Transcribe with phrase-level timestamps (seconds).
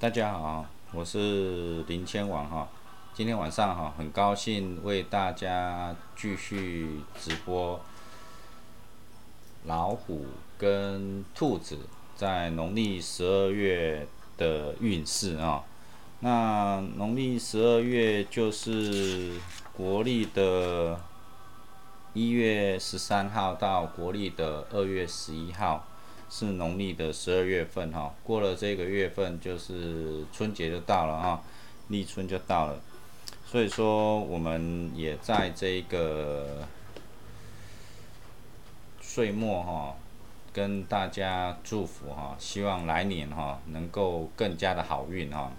[0.00, 2.66] 大家好，我是林千王哈。
[3.12, 7.78] 今天晚上哈，很高兴为大家继续直播
[9.66, 10.24] 老虎
[10.56, 11.80] 跟兔子
[12.16, 15.62] 在农历十二月的运势啊。
[16.20, 19.34] 那农历十二月就是
[19.74, 20.98] 国历的
[22.14, 25.84] 一月十三号到国历的二月十一号。
[26.30, 31.42] 是农历的十二月份哈，过了这个月份就是春节就到了哈，
[31.88, 32.80] 立春就到了，
[33.44, 36.66] 所以说我们也在这个
[39.00, 39.96] 岁末哈，
[40.52, 45.50] 跟大家祝福哈，希望来年哈能够更加的好运哈。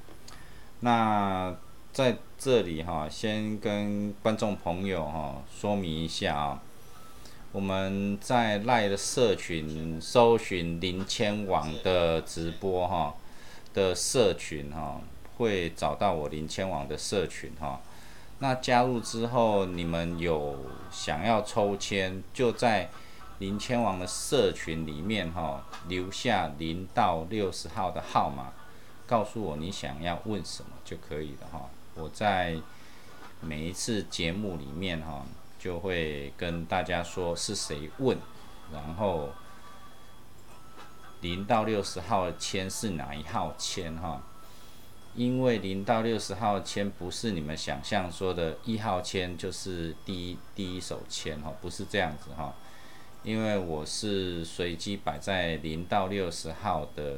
[0.80, 1.54] 那
[1.92, 6.64] 在这里哈，先跟观众朋友哈说明一下啊。
[7.54, 13.14] 我们在赖的社群搜寻林千网的直播哈
[13.74, 15.02] 的社群哈，
[15.36, 17.82] 会找到我林千网的社群哈。
[18.40, 22.90] 那加入之后，你们有想要抽签，就在
[23.40, 28.54] 林千网的社群里面哈，留下零到六十号的号码，
[29.06, 31.70] 告诉我你想要问什么就可以了哈。
[31.96, 32.56] 我在
[33.42, 35.26] 每一次节目里面哈。
[35.62, 38.18] 就会跟大家说是谁问，
[38.74, 39.30] 然后
[41.22, 44.24] 零到六十号签是哪一号签哈？
[45.14, 52.56] 因为零到六十号签不是你们想象说的一号签就是第一第一手签哈，不是这样子哈。
[53.22, 57.18] 因为我是随机摆在零到六十号的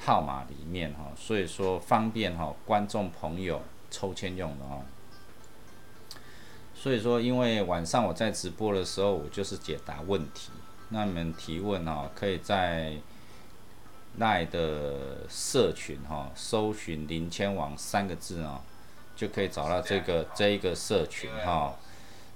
[0.00, 4.80] 号码里面哈，所以说方便哈观众朋友抽签用的哈。
[6.84, 10.50] 所以说，因为晚上我在直播的时候，我就是解答问题。
[10.90, 12.92] 那你们提问哦，可以在
[14.18, 18.60] 赖的社群哈，搜寻“林千网”三个字哦，
[19.16, 21.74] 就可以找到这个这一个社群哈。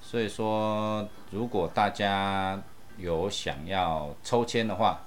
[0.00, 2.58] 所以说，如果大家
[2.96, 5.02] 有想要抽签的话，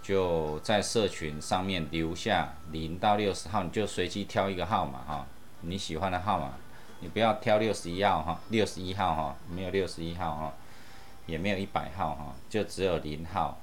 [0.00, 5.26] 就在社群上面留下零到六十号，你就随机挑一个号码哈，
[5.62, 6.52] 你喜欢的号码。
[7.00, 10.54] 你不要挑六十一号哈，六十一号哈，没有六十一号哈，
[11.26, 13.58] 也没有一百号哈，就只有零号、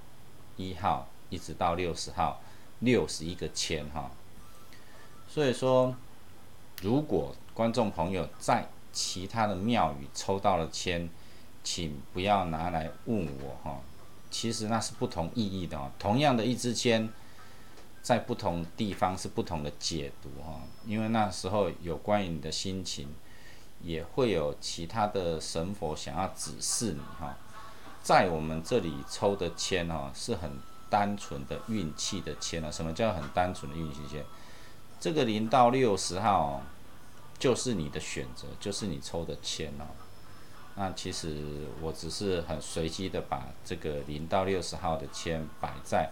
[0.56, 2.42] 一号一直到六十号，
[2.80, 4.12] 六十一个签哈。
[5.30, 5.96] 所以说，
[6.82, 11.10] 如果观众朋友在其他的庙宇抽到了签，
[11.64, 13.82] 请不要拿来问我哈，
[14.32, 15.92] 其实那是不同意义的哦。
[16.00, 17.10] 同样的一支签。
[18.00, 23.10] 在不同地方是不同的解读哈，因为那时候有关于你的心情，
[23.82, 27.36] 也会有其他的神佛想要指示你哈。
[28.02, 30.52] 在我们这里抽的签哈，是很
[30.90, 32.72] 单纯的运气的签啊。
[32.72, 34.24] 什么叫很单纯的运气签？
[35.00, 36.62] 这个零到六十号
[37.38, 39.86] 就是你的选择，就是你抽的签哦。
[40.76, 46.10] 那其实我只是很随机的把这个零到六十号的签摆在。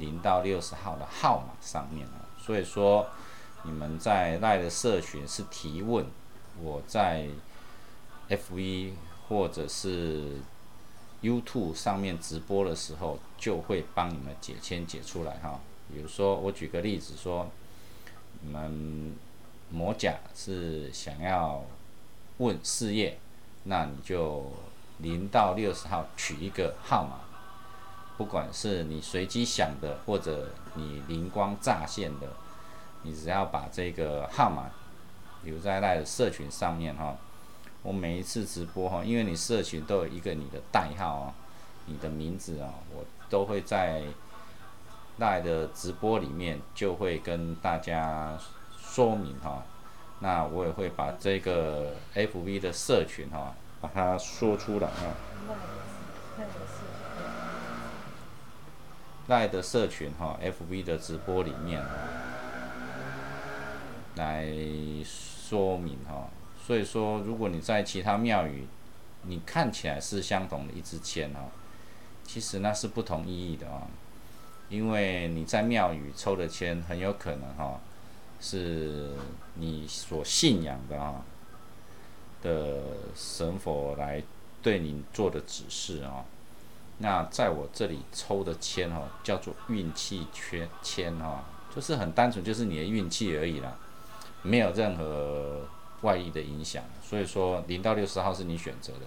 [0.00, 3.04] 零到六十号的号码上面啊，所以说
[3.64, 6.06] 你们在赖的社群是提问，
[6.62, 7.26] 我在
[8.28, 8.94] F 一
[9.28, 10.38] 或者是
[11.22, 15.60] YouTube 上面直播的时候，就会帮你们解签解出来哈。
[15.92, 17.48] 比如说我举个例子说，
[18.40, 19.16] 你们
[19.70, 21.64] 魔甲是想要
[22.38, 23.18] 问事业，
[23.64, 24.50] 那你就
[24.98, 27.20] 零到六十号取一个号码。
[28.16, 32.26] 不管是你随机想的，或者你灵光乍现的，
[33.02, 34.70] 你只要把这个号码
[35.48, 37.16] 留在赖的社群上面哈。
[37.82, 41.34] 我每一次直播哈，因为你社群都有一个你的代号啊，
[41.86, 44.02] 你的名字啊，我都会在
[45.18, 48.36] 赖的直播里面就会跟大家
[48.78, 49.62] 说明哈。
[50.20, 55.14] 那我也会把这个 FV 的社群哈，把它说出来哈。
[59.28, 61.80] 赖的社群哈，FV 的直播里面
[64.16, 64.46] 来
[65.48, 66.28] 说明哈，
[66.66, 68.66] 所以说如果你在其他庙宇，
[69.22, 71.48] 你看起来是相同的一支签哈，
[72.22, 73.86] 其实那是不同意义的啊，
[74.68, 77.80] 因为你在庙宇抽的签很有可能哈，
[78.40, 79.12] 是
[79.54, 81.24] 你所信仰的啊
[82.42, 82.82] 的
[83.16, 84.22] 神佛来
[84.62, 86.24] 对你做的指示啊。
[86.98, 91.44] 那在我这里抽的签哦，叫做运气圈签哈，
[91.74, 93.76] 就是很单纯，就是你的运气而已啦，
[94.42, 95.62] 没有任何
[96.02, 96.82] 外力的影响。
[97.02, 99.06] 所以说零到六十号是你选择的，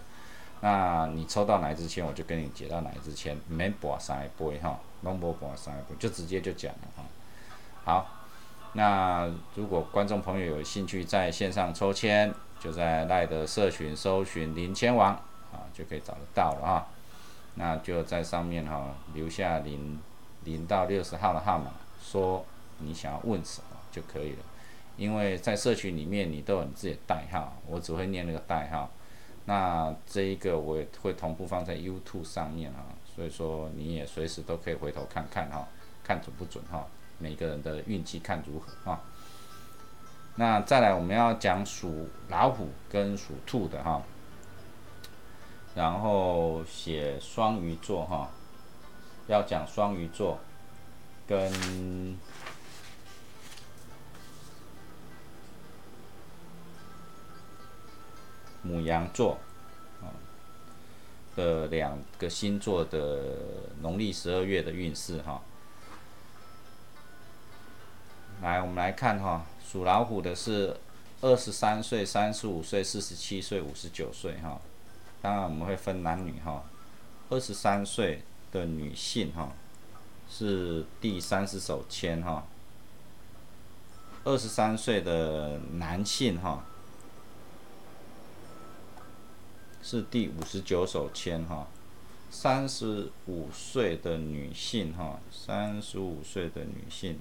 [0.62, 7.04] 那你抽到哪一支签，我就跟你解到哪一支签，没博三波哈，龙博博三波，就直接就讲了哈。
[7.84, 8.08] 好，
[8.74, 15.14] 那如果观众朋友有兴趣在线上抽签，就在赖的社群搜寻林签王
[15.52, 16.88] 啊，就可以找得到了啊。
[17.56, 20.00] 那就在上面哈留下零
[20.46, 22.46] 零到六十号的号码，说
[22.80, 24.38] 你想要问什么就可以了。
[25.02, 28.88] 因为在社群里面你都有你自己的代号，我只会念那个代号。
[29.46, 35.68] 那这一个我也会同步放在 YouTube 上面啊，所以说你也随时都可以回头看看哈，
[36.04, 36.86] 看准不准哈，
[37.18, 39.02] 每个人的运气看如何哈。
[40.36, 44.04] 那再来我们要讲属老虎跟属兔的哈，
[45.74, 48.30] 然后写双鱼座哈，
[49.26, 50.38] 要讲双鱼座
[51.26, 52.16] 跟。
[58.64, 59.40] 母羊座，
[60.02, 60.14] 啊
[61.36, 63.38] 的两个星座的
[63.82, 65.42] 农历十二月的运势哈。
[68.42, 70.76] 来，我们来看哈，属老虎的是
[71.22, 74.60] 二十三岁、三十五岁、四十七岁、五十九岁哈。
[75.22, 76.64] 当然我们会分男女哈。
[77.30, 79.54] 二十三岁的女性哈，
[80.30, 82.46] 是第三十手签哈。
[84.24, 86.66] 二十三岁的男性哈。
[89.84, 91.68] 是第五十九手签哈，
[92.30, 97.20] 三十五岁的女性哈，三十五岁的女性。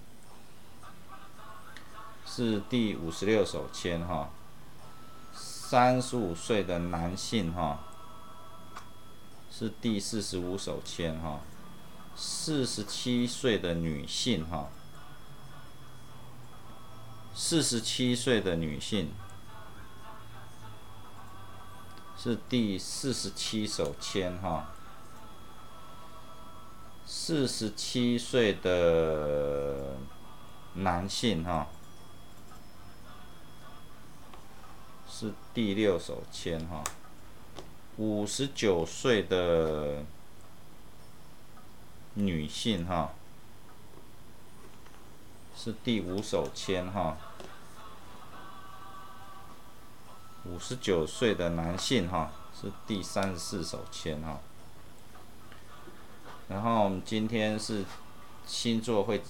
[2.26, 4.30] 是第五十六手签哈，
[5.34, 7.80] 三十五岁的男性哈。
[9.50, 11.40] 是第四十五手签哈，
[12.14, 14.68] 四十七岁的女性哈，
[17.34, 19.10] 四十七岁的女性。
[22.22, 24.68] 是第四十七手签哈，
[27.06, 29.96] 四十七岁的
[30.74, 31.68] 男性哈，
[35.08, 36.84] 是第六手签哈，
[37.96, 40.04] 五十九岁的
[42.12, 43.14] 女性哈，
[45.56, 47.16] 是第五手签哈。
[50.46, 54.38] 五十九岁的男性哈，是第三十四手签哈。
[56.48, 57.84] 然后我们今天是
[58.46, 59.22] 星座会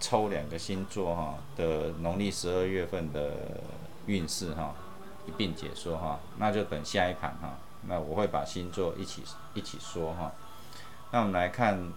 [0.00, 3.60] 抽两个星座哈的农历十二月份的
[4.06, 4.74] 运势哈，
[5.26, 6.18] 一并解说哈。
[6.38, 9.22] 那就等下一盘哈，那我会把星座一起
[9.52, 10.32] 一起说哈。
[11.12, 11.92] 那我们来看，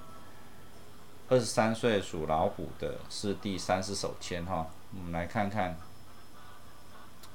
[1.29, 5.77] 二十三岁属老虎的是第三十手签哈，我们来看看。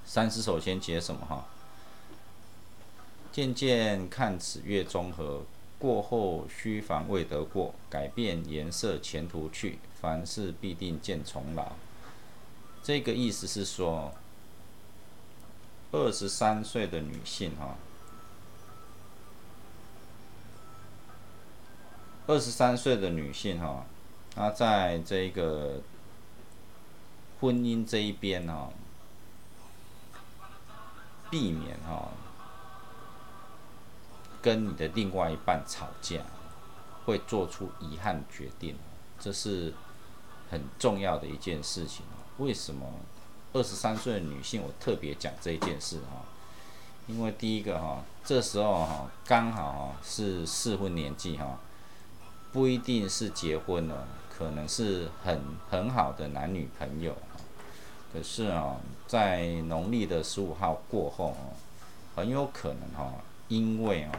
[0.09, 1.45] 三十首先解什么哈？
[3.31, 5.43] 渐渐看此月中和，
[5.79, 7.75] 过后须防未得过。
[7.91, 11.73] 改变颜色前途去，凡事必定见重劳。
[12.83, 14.15] 这个意思是说，
[15.93, 17.77] 二十三岁的女性哈，
[22.27, 23.85] 二十三岁的女性哈，
[24.35, 25.83] 她在这个
[27.43, 28.73] 婚姻这一边哈。
[31.31, 32.09] 避免哈
[34.41, 36.21] 跟你的另外一半吵架，
[37.05, 38.77] 会做出遗憾决定，
[39.19, 39.75] 这是
[40.51, 42.05] 很重要的一件事情。
[42.39, 42.87] 为什么
[43.53, 46.23] 二十三岁的女性我特别讲这一件事哈？
[47.07, 51.59] 因为第一个哈，这时候哈刚好哈是适婚年纪哈，
[52.53, 57.17] 不一定是结婚了，可能是很很好的男女朋友。
[58.11, 61.53] 可是啊，在农历的十五号过后哦，
[62.17, 63.13] 很有可能哈，
[63.49, 64.13] 因为啊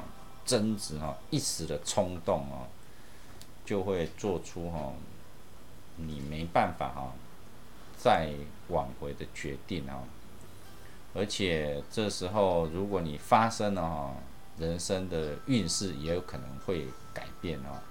[0.46, 2.68] 争执哈一时的冲动哦，
[3.66, 4.94] 就会做出哈
[5.96, 7.12] 你没办法哈
[7.98, 8.30] 再
[8.68, 10.04] 挽回的决定啊。
[11.16, 14.14] 而且这时候如果你发生了哈，
[14.60, 17.82] 人生的运势也有可能会改变哦，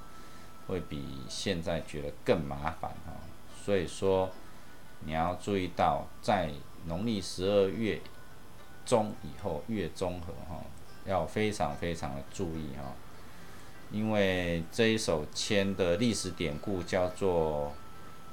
[0.69, 3.12] 会比现在觉得更麻烦哈。
[3.64, 4.31] 所以说。
[5.00, 6.50] 你要注意到，在
[6.87, 8.00] 农历十二月
[8.85, 10.62] 中以后，月中和哈，
[11.05, 12.93] 要非常非常的注意哈，
[13.90, 17.73] 因为这一首签的历史典故叫做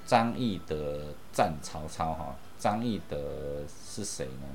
[0.05, 2.36] 张翼德战曹操哈。
[2.57, 4.48] 张翼德是谁呢？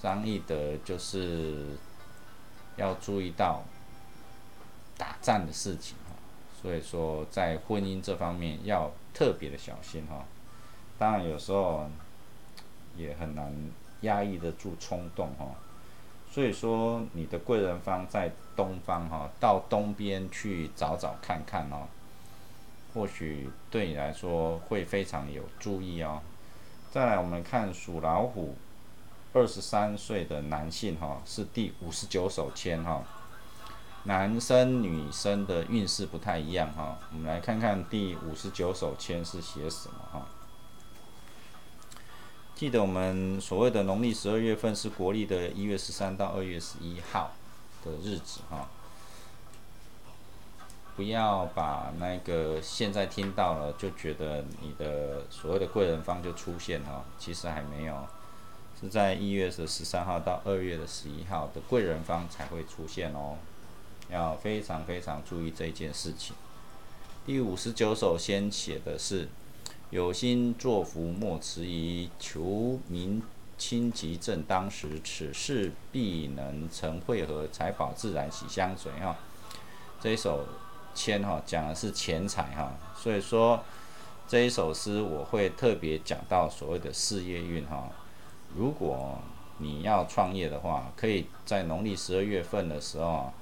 [0.00, 1.76] 张翼德就是
[2.76, 3.62] 要注意到
[4.96, 6.16] 打仗的事情哈，
[6.60, 10.24] 所以说在婚姻这方面要特别的小心哈。
[11.02, 11.90] 当然，有时候
[12.96, 13.52] 也很难
[14.02, 15.46] 压抑得住冲动哈。
[16.30, 21.88] 所以说，你的贵人方在东方哈，到东边去找找看看哦。
[22.94, 26.20] 或许对你来说会非常有注意哦。
[26.92, 28.54] 再来，我们看属老虎
[29.32, 33.02] 二十三岁的男性哈，是第五十九手签哈。
[34.04, 40.24] 男生女生的运势不太一样哈，我们来看看第五十九手签是写什么哈。
[42.54, 47.32] 记得我们所谓的农历十二月份是国历的一月十三到二月十一号
[47.84, 48.68] 的日子哈。
[50.94, 58.06] 不要把那个现在听到了就觉得你的所谓的贵人方就出现哈，其实还没有，
[58.78, 63.38] 是在一月的十三号到二月的十一号的贵人方才会出现哦，
[64.10, 66.36] 要非常非常注意这件事情。
[67.24, 69.28] 第五十九首先写的是：
[69.92, 73.22] 有心作福莫迟疑，求民
[73.58, 79.14] 清吉正当时，此事必能成，会合财宝自然喜相随哈。
[80.00, 80.44] 这一首。
[80.94, 83.58] 签哈讲的是钱财哈，所以说
[84.28, 87.88] 这一首诗我会特别讲到所谓的事业运哈。
[88.54, 89.18] 如果
[89.56, 93.32] 你要创业的话，可以在农历十二月份的时候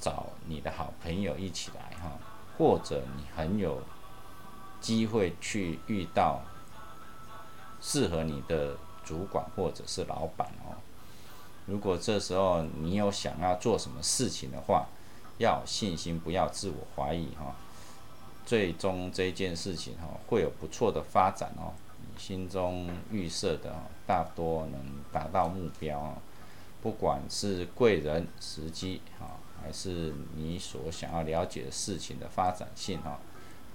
[0.00, 2.12] 找你的好朋友一起来哈，
[2.56, 3.82] 或者你很有
[4.82, 6.42] 机会去遇到
[7.80, 10.76] 适合你的主管或者是老板哦。
[11.64, 14.86] 如果这时候你有想要做什么事情的话，
[15.38, 17.54] 要信心，不要自我怀疑哈。
[18.44, 21.72] 最终这件事情哈会有不错的发展哦。
[22.00, 23.72] 你心中预设的
[24.06, 26.14] 大多能达到目标。
[26.82, 33.20] 不管是贵人时机哈，还是你所想要了解的事情的发展性哈，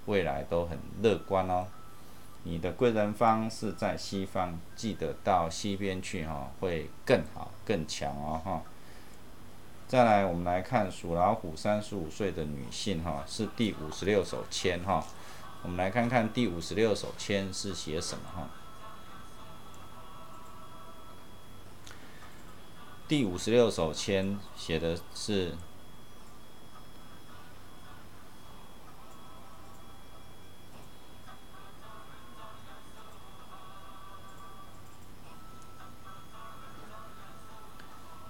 [0.08, 1.66] 未来都很乐观哦。
[2.44, 8.62] 你的贵人方是在西方，记得到西边去哈，会更好更强哦哈。
[9.86, 15.04] 再来，我们来看属老虎三十五岁的女性，哈，是第五十六手签，哈。
[15.62, 18.48] 我们来看看第五十六手签是写什么，哈。
[23.06, 25.52] 第五十六手签写的是。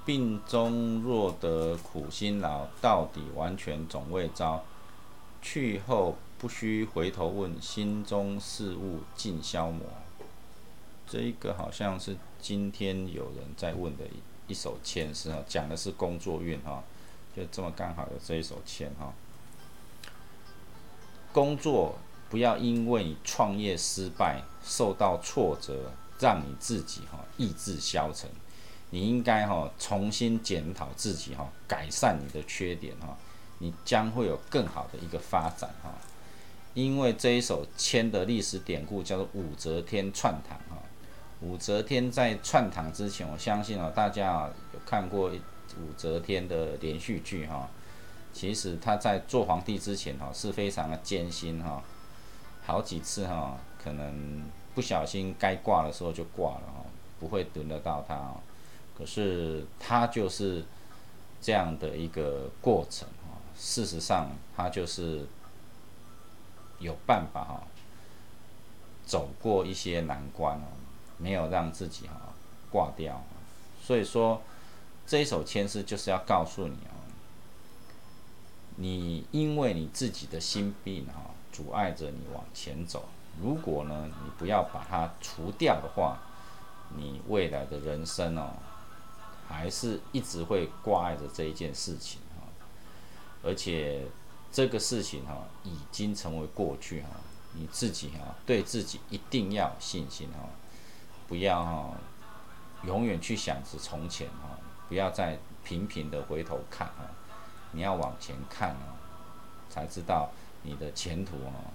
[0.09, 4.65] 病中若得苦辛劳，到底完全总未招。
[5.43, 9.83] 去后不须回头问，心中事物尽消磨。
[11.07, 16.83] 这一个好像是今天有人在问的一一首签诗哈，讲的是工作运哈，
[17.37, 19.13] 就这么刚好的这一首签哈。
[21.35, 21.99] 工作
[22.31, 28.31] 不要因为你创业失败受到挫折，让你自己哈意志消沉。
[28.91, 33.17] 你应该哈重新检讨自己哈，改善你的缺点哈，
[33.59, 35.93] 你将会有更好的一个发展哈。
[36.75, 40.83] 因为这一首签的历史典故叫做武则天串堂哈。
[41.41, 47.69] 武则天在串堂之前，我相信啊，大家有看过武则天的连续剧哈。
[48.33, 51.83] 其实她在做皇帝之前哈是非常的艰辛哈，
[52.65, 54.43] 好几次哈可能
[54.75, 56.85] 不小心该挂的时候就挂了哈，
[57.19, 58.33] 不会轮得到她。
[58.99, 60.65] 可是他就是
[61.41, 65.25] 这样的一个过程啊，事实上他就是
[66.81, 67.63] 有办法哈，
[69.07, 70.67] 走过一些难关哦，
[71.17, 72.35] 没有让自己哈
[72.73, 73.23] 挂掉。
[73.81, 74.43] 所以说
[75.07, 76.99] 这一首签诗就是要告诉你哦，
[78.75, 83.09] 你因为你自己的心病哈，阻碍着你往前走。
[83.41, 86.19] 如果呢，你不要把它除掉的话，
[86.97, 88.55] 你未来的人生哦。
[89.49, 92.47] 还是一直会挂碍着这一件事情哈，
[93.43, 94.07] 而且
[94.53, 97.09] 这个事情哈已经成为过去哈，
[97.55, 100.51] 你自己哈对自己一定要有信心哈，
[101.27, 101.97] 不要哈
[102.85, 107.09] 永远去想着从前哈，不要再频频的回头看哈，
[107.73, 109.01] 你要往前看啊，
[109.71, 110.31] 才知道
[110.63, 111.73] 你的前途啊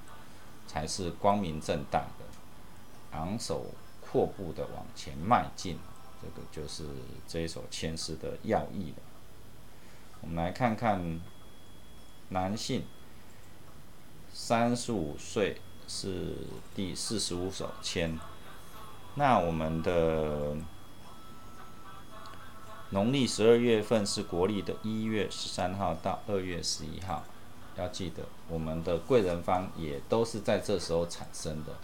[0.67, 3.65] 才是光明正大的，昂首
[3.99, 5.79] 阔步的往前迈进。
[6.23, 6.85] 这个就是
[7.27, 9.03] 这一首签诗的要义了。
[10.21, 11.19] 我们来看看
[12.29, 12.83] 男性，
[14.31, 16.37] 三十五岁是
[16.73, 18.17] 第四十五首签。
[19.15, 20.55] 那我们的
[22.91, 27.23] 农历十二月份是国历的一月十三号到二月十一号，
[27.75, 31.75] 要记得我们的贵人方也都是在这时候产生的。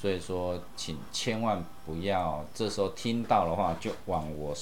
[0.00, 4.56] 所以说，请千万不要这时候听到的话，就往我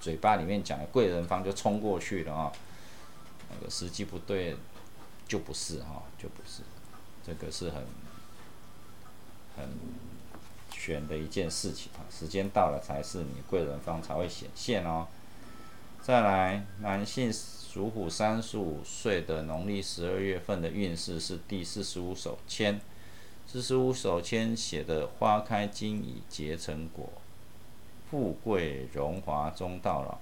[0.00, 2.52] 嘴巴里面讲的贵人方就冲过去了啊。
[3.50, 4.56] 那个时机不对，
[5.26, 6.62] 就不是哈，就不是。
[7.26, 7.82] 这个是很
[9.56, 9.68] 很
[10.70, 12.06] 悬的一件事情啊。
[12.08, 15.08] 时间到了才是你贵人方才会显现哦。
[16.00, 22.80] 再来，男性属虎三十五岁的农历十二月份的运势是第四十五手签。
[23.46, 27.10] 四十五手签写的“花开今已结成果，
[28.10, 30.18] 富贵荣华终到老，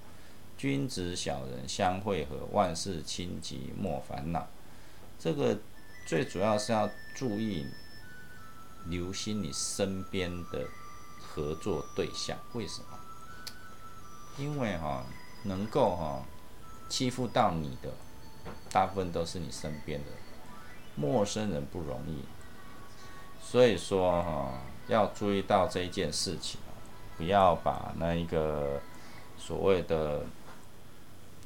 [0.56, 4.46] 君子小人相会合，万事清吉莫烦恼”。
[5.18, 5.58] 这个
[6.06, 7.66] 最主要是要注意
[8.86, 10.66] 留心你身边的
[11.20, 12.38] 合作对象。
[12.52, 12.98] 为什么？
[14.38, 15.04] 因为哈。
[15.46, 16.24] 能够哈
[16.88, 17.92] 欺负到你的，
[18.70, 20.06] 大部分都是你身边的
[20.96, 22.24] 陌生人不容易，
[23.46, 24.52] 所以说哈
[24.88, 26.58] 要注意到这一件事情
[27.16, 28.80] 不要把那一个
[29.38, 30.22] 所谓的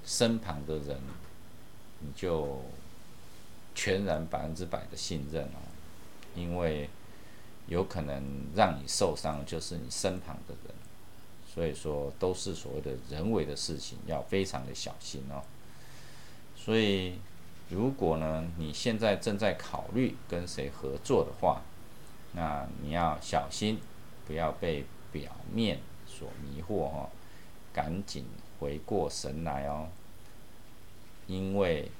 [0.05, 0.99] 身旁的人，
[1.99, 2.63] 你就
[3.75, 5.61] 全然百分之百的信任哦，
[6.35, 6.89] 因为
[7.67, 8.23] 有可能
[8.55, 10.75] 让你受伤就是你身旁的人。
[11.53, 15.43] 所以说，都是所谓的人为的事情，要非常的小心哦。
[16.57, 17.19] 所以，
[17.69, 21.63] 如果呢，你现在正在考虑跟谁合作的话，
[22.33, 23.79] 那你要小心，
[24.27, 27.11] 不要被表面所迷惑哦，
[27.73, 28.25] 赶紧
[28.59, 29.89] 回过神来哦。
[31.27, 31.91] 因为，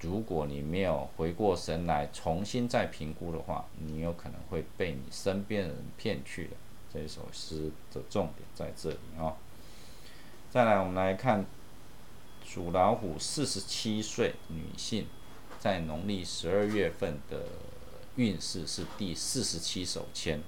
[0.00, 6.56] 如果你没有回过神来，重新再评估的话，你有可能会被你身边的人骗去的。
[6.92, 9.34] 这首诗的重点在这里哦。
[10.50, 11.44] 再来，我们来看
[12.44, 15.06] 属老虎四十七岁女性
[15.58, 17.44] 在农历十二月份的
[18.16, 20.42] 运势是第四十七手签。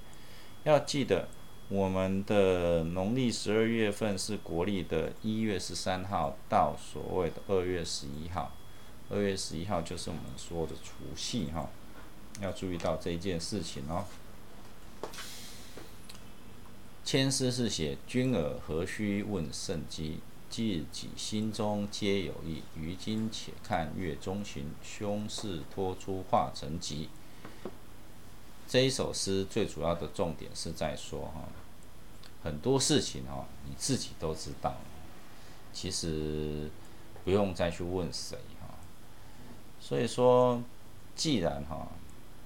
[0.65, 1.29] 要记得，
[1.69, 8.53] 我们的农历十二月份是国历的一月十三号到所谓的二月十一号。
[9.11, 11.71] 二月十一号就是我们说的除夕哈，
[12.43, 14.04] 要注意到这一件事情哦。
[17.04, 20.21] 签诗是写：君尔何须问圣机？
[20.50, 22.63] 自己心中皆有意。
[22.75, 27.09] 于今且看月中旬，凶事托出化成吉。
[28.69, 31.49] 这一首诗最主要的重点是在说哈，
[32.43, 34.76] 很多事情哈，你自己都知道，
[35.73, 36.71] 其实
[37.25, 38.75] 不用再去问谁哈。
[39.81, 40.63] 所以说，
[41.17, 41.89] 既然哈，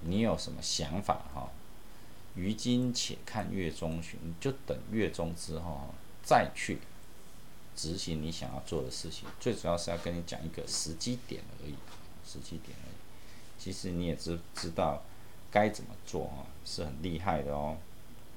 [0.02, 1.50] 你有什么想法哈？
[2.36, 6.78] 于今且看月中旬，就等月中之后再去
[7.74, 9.28] 执行你想要做的事情。
[9.40, 11.74] 最主要是要跟你讲一个时机点而已，
[12.24, 12.94] 时机点而已。
[13.58, 15.02] 其实你也知知道
[15.52, 17.76] 该怎么做啊，是很厉害的哦。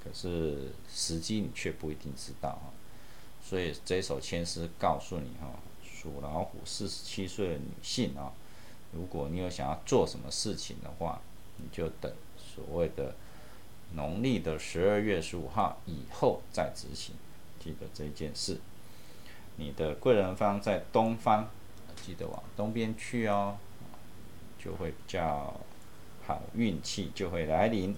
[0.04, 2.70] 可是时机你却不一定知道啊。
[3.44, 5.50] 所以这首签诗告诉你哈，
[5.84, 8.32] 属老虎四十七岁的女性啊，
[8.92, 11.20] 如果你有想要做什么事情的话，
[11.58, 13.16] 你就等所谓的。
[13.94, 17.16] 农历的十二月十五号以后再执行，
[17.64, 18.60] 记得这件事。
[19.58, 21.48] 你的贵人方在东方，
[22.04, 23.58] 记得往东边去哦，
[24.60, 25.54] 就会比较
[26.26, 27.96] 好，运气就会来临。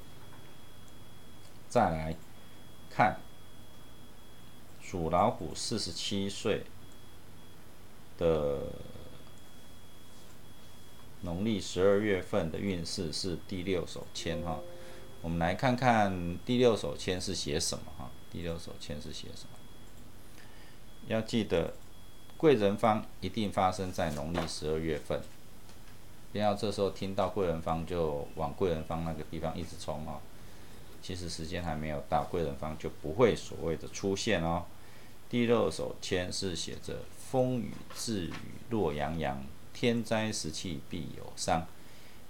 [1.70, 2.16] 再来
[2.90, 3.20] 看
[4.82, 6.64] 属老虎四十七岁
[8.18, 8.62] 的
[11.22, 14.60] 农历十二月份的运势是第六手签哈。
[15.22, 18.10] 我们来看看第六手签是写什么哈？
[18.32, 19.58] 第六手签是写什么？
[21.08, 21.74] 要记得，
[22.38, 25.22] 贵人方一定发生在农历十二月份。
[26.38, 30.22] 不要这时候听到贵人方就往贵人方那个地方一直冲哦。
[31.02, 34.66] 其实时间还没有到，贵人方就不会所谓的出现哦。
[35.32, 37.00] 第六手签是写着
[37.32, 38.34] “风雨自雨
[38.70, 41.66] 洛阳阳，天灾时气必有伤，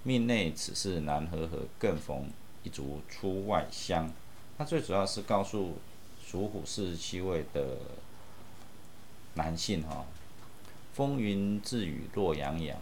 [0.04, 2.30] 命内此事难和合，更逢”。
[2.63, 4.10] 一族出外乡，
[4.58, 5.80] 它最主要是告诉
[6.26, 7.78] 属虎四十七位的
[9.34, 10.06] 男性哈，
[10.93, 12.78] 风云自雨洛阳阳，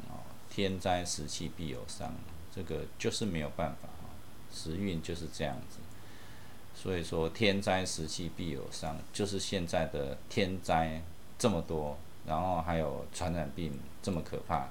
[0.55, 2.13] 天灾时期必有伤，
[2.55, 4.07] 这个就是没有办法哈，
[4.53, 5.79] 时运就是这样子，
[6.73, 11.01] 所以说天灾时期必有伤，就是现在的天灾
[11.37, 14.69] 这么多，然后还有传染病这么可怕，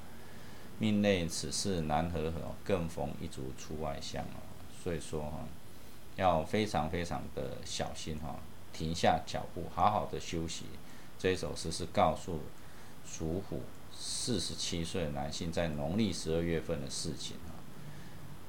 [0.78, 4.40] 命内此事难和合，更逢一族出外乡哦。
[4.82, 5.40] 所以说哈，
[6.16, 8.38] 要非常非常的小心哈，
[8.72, 10.64] 停下脚步，好好的休息。
[11.18, 12.40] 这首诗是告诉
[13.06, 13.60] 属虎
[13.96, 17.54] 四十七岁的男性在农历十二月份的事情啊，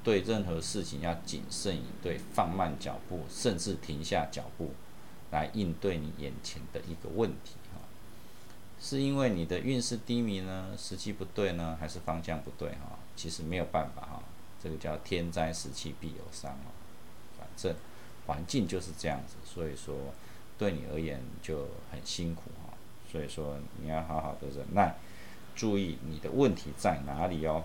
[0.02, 4.72] 对任何事情要谨慎以对，放慢脚步，甚至停下脚步
[5.30, 7.80] 来应对你眼前的一个问题哈。
[8.80, 12.98] 是因为你的运势低迷呢，时机不对呢，还是方向不对哈？
[13.16, 14.22] 其实没有办法哈。
[14.62, 16.72] 这个叫天灾时期必有伤哦。
[17.38, 17.74] 反正
[18.26, 19.94] 环境就是这样子，所以说
[20.58, 22.72] 对你而言就很辛苦哈。
[23.10, 24.96] 所以说你要好好的忍耐，
[25.56, 27.64] 注意你的问题在哪里哦。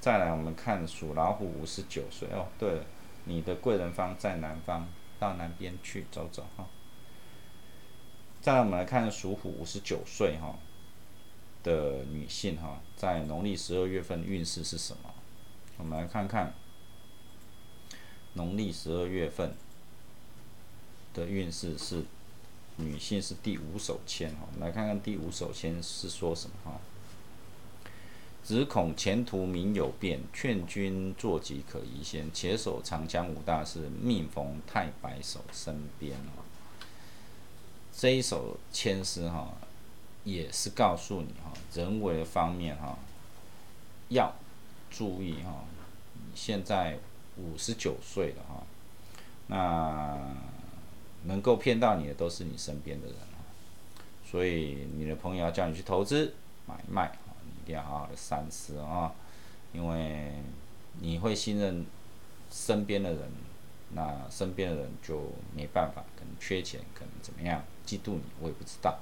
[0.00, 2.46] 再来，我们看属老虎五十九岁哦。
[2.58, 2.84] 对了，
[3.24, 6.66] 你的贵人方在南方，到南边去走走哈。
[8.40, 10.54] 再来，我们来看属虎五十九岁哈
[11.64, 15.10] 的女性哈，在农历十二月份运势是什么？
[15.78, 16.54] 我们来看看
[18.34, 19.52] 农历十二月份
[21.12, 22.04] 的运势是
[22.76, 24.46] 女性是第五手签哈。
[24.60, 26.80] 来看看第五手签是说什么哈？
[28.46, 32.30] 只恐前途名有变，劝君坐骑可移先。
[32.32, 36.46] 且守长江五大事，命逢太白守身边哦。
[37.92, 39.52] 这一首签诗哈，
[40.22, 42.96] 也是告诉你哈，人为的方面哈，
[44.10, 44.32] 要
[44.92, 45.64] 注意哈。
[46.36, 47.00] 现在
[47.36, 48.62] 五十九岁了哈，
[49.48, 50.20] 那
[51.24, 53.16] 能够骗到你的都是你身边的人。
[54.24, 56.32] 所以你的朋友要叫你去投资
[56.64, 57.18] 买卖。
[57.72, 59.12] 要好好的三思啊，
[59.72, 60.32] 因为
[61.00, 61.84] 你会信任
[62.50, 63.30] 身边的人，
[63.94, 68.98] 那身边的人就没办法，可能缺钱，可能怎么样，嫉妒你，我也不知道。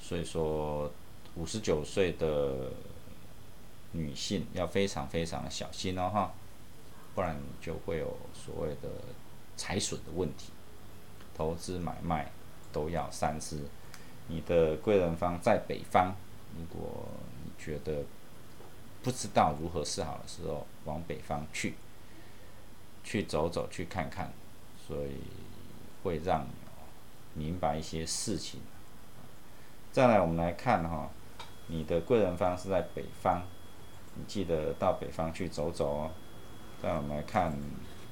[0.00, 0.90] 所以说，
[1.36, 2.70] 五十九岁的
[3.92, 6.32] 女性要非常非常小心哦哈，
[7.14, 8.88] 不然就会有所谓的
[9.56, 10.50] 财损的问题。
[11.36, 12.30] 投资买卖
[12.72, 13.60] 都要三思。
[14.28, 16.14] 你的贵人方在北方，
[16.56, 17.08] 如果
[17.64, 18.04] 觉得
[19.02, 21.74] 不知道如何是好的时候，往北方去，
[23.02, 24.30] 去走走，去看看，
[24.86, 25.22] 所以
[26.02, 26.46] 会让
[27.32, 28.60] 你明白一些事情。
[29.92, 31.08] 再来，我们来看哈，
[31.68, 33.42] 你的贵人方是在北方，
[34.14, 36.10] 你记得到北方去走走哦。
[36.82, 37.56] 再我们来看，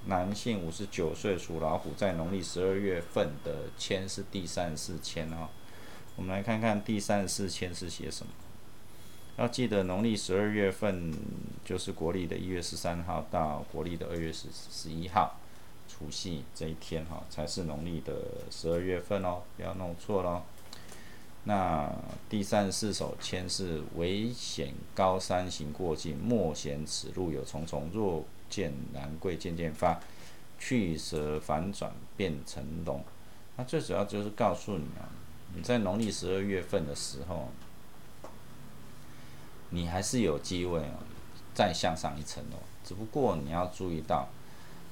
[0.07, 5.49] 男性五十九岁属老虎，在农历十二月份的签是第三十四签哦。
[6.17, 8.33] 我们来看看第三十四签是写什么。
[9.38, 11.11] 要记得，农历十二月份
[11.64, 15.38] 就是国历的一月十三号到国历的二月十十一号，
[15.88, 18.12] 除夕这一天哈，才是农历的
[18.51, 20.42] 十二月份哦，不要弄错喽。
[21.45, 21.90] 那
[22.29, 27.90] 第三十四首签是危险高山行过境，莫嫌此路有重重。
[27.92, 29.99] 若见兰桂渐渐发，
[30.59, 33.03] 去蛇反转变成龙。
[33.57, 35.09] 那最主要就是告诉你啊，
[35.57, 37.49] 你在农历十二月份的时候。
[39.74, 40.98] 你还是有机会哦，
[41.54, 42.58] 再向上一层楼。
[42.85, 44.28] 只不过你要注意到，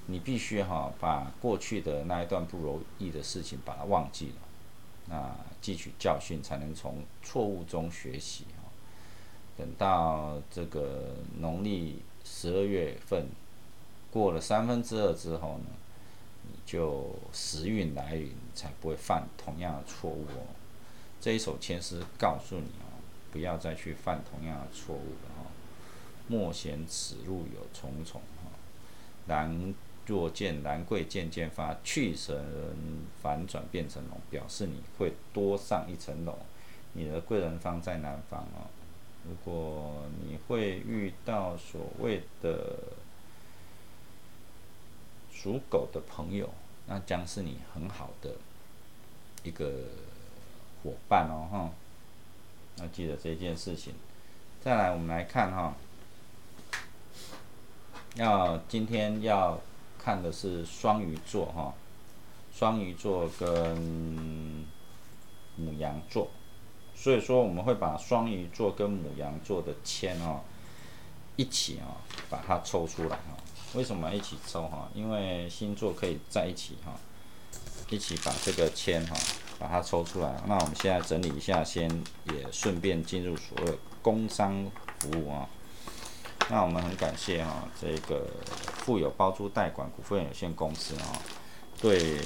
[0.06, 4.34] 你必须哈把过去的那一段不如意的事情把它忘记了，
[5.06, 8.70] 那汲取教训，才能从错误中学习哈。
[9.58, 13.26] 等到这个农历十二月份
[14.10, 15.66] 过了三分之二之后呢，
[16.44, 20.46] 你就时运来临，才不会犯同样的错误哦。
[21.20, 22.79] 这一首签诗告诉你。
[23.32, 25.50] 不要再去犯同样的错误了哈！
[26.28, 28.50] 莫嫌此路有重重哈！
[29.26, 29.74] 兰
[30.06, 32.36] 若见兰桂渐渐发，去神
[33.22, 36.36] 反转变成龙，表示你会多上一层楼。
[36.94, 38.66] 你的贵人方在南方哦。
[39.28, 42.78] 如果你会遇到所谓的
[45.30, 46.48] 属狗的朋友，
[46.86, 48.34] 那将是你很好的
[49.44, 49.70] 一个
[50.82, 51.70] 伙伴哦哈！
[52.80, 53.94] 要记得这件事情。
[54.62, 55.74] 再来，我们来看哈，
[58.14, 59.58] 要今天要
[59.98, 61.72] 看的是双鱼座哈，
[62.54, 63.76] 双鱼座跟
[65.56, 66.30] 母羊座，
[66.94, 70.42] 所以说我们会把双鱼座跟母羊座的签哈
[71.36, 71.96] 一起啊
[72.28, 73.36] 把它抽出来哈。
[73.74, 74.88] 为什么一起抽哈？
[74.94, 76.92] 因为星座可以在一起哈，
[77.88, 79.16] 一起把这个签哈。
[79.60, 81.86] 把它抽出来，那我们现在整理一下，先
[82.32, 84.64] 也顺便进入所谓工商
[84.98, 85.46] 服务啊。
[86.48, 88.26] 那我们很感谢哈，这个
[88.78, 91.20] 富有包租代管股份有限公司啊，
[91.78, 92.16] 对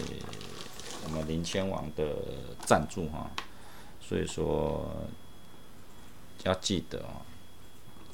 [1.05, 2.15] 我们林千王的
[2.65, 3.29] 赞助哈。
[4.01, 4.89] 所以说
[6.45, 7.21] 要记得啊，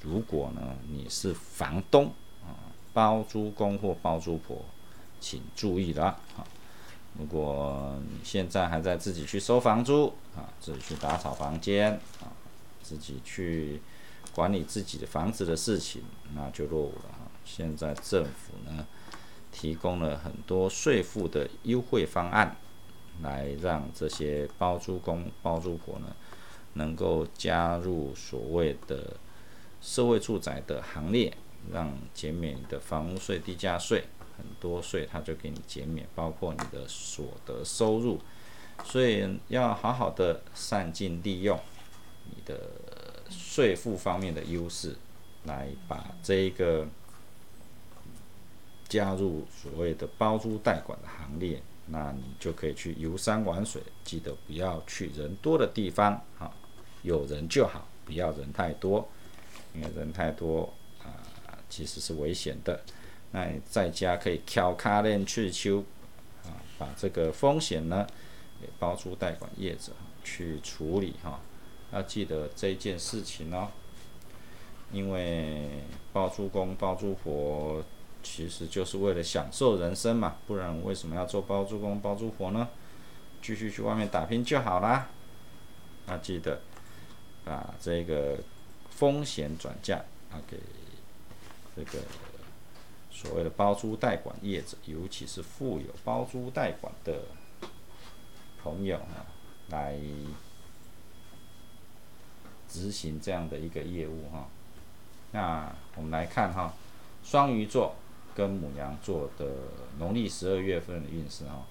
[0.00, 2.06] 如果呢你是房东
[2.42, 2.56] 啊，
[2.94, 4.64] 包租公或包租婆，
[5.20, 6.06] 请注意了
[6.38, 6.46] 啊。
[7.18, 12.32] 如果你现在还在自己去收房租啊，自己去打扫房间啊，
[12.82, 13.80] 自己去
[14.34, 16.02] 管理自己的房子的事情，
[16.34, 17.30] 那就落伍了哈。
[17.44, 18.86] 现在政府呢
[19.52, 22.56] 提供了很多税负的优惠方案，
[23.22, 26.14] 来让这些包租公、包租婆呢
[26.74, 29.16] 能够加入所谓的
[29.82, 31.36] 社会住宅的行列，
[31.72, 34.04] 让减免你的房屋税、地价税，
[34.40, 38.18] 很多税它就给你减免，包括你的所得收入，
[38.84, 41.60] 所以要好好的善尽利用
[42.30, 42.58] 你的
[43.28, 44.96] 税负方面的优势，
[45.44, 46.86] 来把这一个
[48.88, 51.62] 加入所谓的包租代管的行列。
[51.92, 56.48] 那你就可以去游山玩水，记得不要去人多的地方啊，
[57.02, 59.08] 有人就好，不要人太多，
[59.74, 60.72] 因为人太多
[61.02, 61.10] 啊，
[61.68, 62.80] 其实是危险的。
[63.32, 65.84] 那你在家可以敲卡链去修
[66.44, 68.06] 啊，把这个风险呢
[68.60, 69.92] 给包租代管业者
[70.24, 71.40] 去处理哈。
[71.92, 73.68] 要记得这件事情哦，
[74.92, 75.68] 因为
[76.12, 77.82] 包租公包租婆。
[78.22, 82.68] 其实就是为了享受人生嘛，不然为什么要做包租公包租婆呢？
[83.40, 85.08] 继续去外面打拼就好啦。
[86.06, 86.60] 那，记得
[87.46, 88.36] 把这个
[88.90, 89.96] 风险转嫁
[90.30, 90.58] 啊给
[91.74, 92.04] 这个
[93.20, 97.22] 所谓的包租代管业者，尤其是富有包租代管的
[98.62, 99.26] 朋友啊，
[99.68, 99.98] 来
[102.68, 104.48] 执行这样的一个业务哈。
[105.32, 106.72] 那我们来看哈，
[107.22, 107.94] 双鱼座。
[108.32, 109.44] 跟母羊座的
[109.98, 111.66] 农历十二月份的运势哈，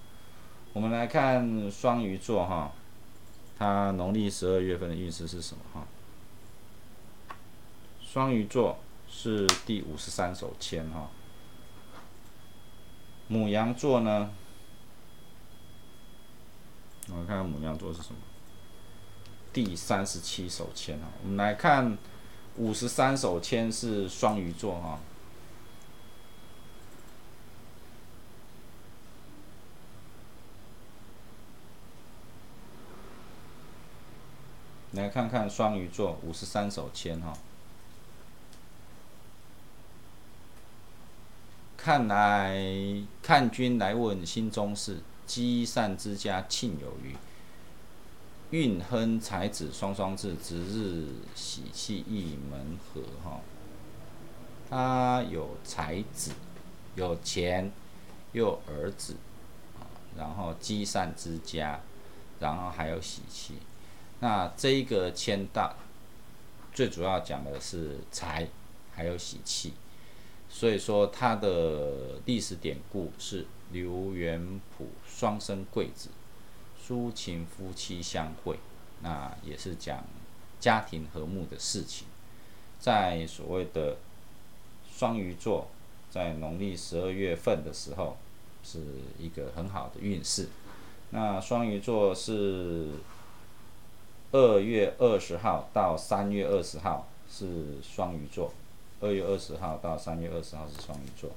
[0.74, 2.70] 我们来看双鱼座哈，
[3.58, 5.86] 它农历十二月份的运势是什么哈？
[8.02, 8.76] 双鱼座
[9.08, 11.08] 是第五十三手签哈，
[13.30, 14.28] 母羊座呢，
[17.08, 18.16] 我们看看母羊座是什么？
[19.52, 21.96] 第三十七手签哈，我们来看
[22.56, 24.98] 五十三手签是双鱼座哈。
[34.90, 37.32] 来看看双鱼座五十三手签哈，
[41.82, 42.62] 看来
[43.22, 47.16] 看君来问心中事，积善之家庆有余，
[48.50, 53.40] 运亨才子双双至，值日喜气一门合哈。
[54.68, 56.32] 他有才子，
[56.96, 57.72] 有钱，
[58.32, 59.16] 又有儿子
[59.78, 59.88] 啊，
[60.18, 61.80] 然后积善之家，
[62.40, 63.54] 然后还有喜气。
[64.18, 65.74] 那这个签到，
[66.74, 68.46] 最主要讲的是财，
[68.92, 69.72] 还有喜气，
[70.50, 76.10] 所以说它的历史典故是刘元溥双生贵子，
[76.84, 78.58] 抒情夫妻相会，
[79.00, 80.04] 那也是讲
[80.58, 82.06] 家庭和睦的事情，
[82.78, 83.96] 在所谓的
[84.92, 85.68] 双鱼座，
[86.10, 88.16] 在农历十二月份的时候，
[88.62, 88.80] 是
[89.18, 90.48] 一个很好的运势。
[91.10, 92.88] 那双鱼座是。
[94.32, 98.54] 二月二十号到三月二十号是双鱼座，
[99.00, 101.30] 二月二十号到三月二十号是双鱼座。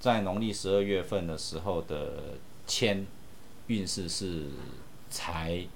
[0.00, 3.06] 在农历十二月份的时候的签
[3.66, 4.46] 运势是
[5.10, 5.66] 财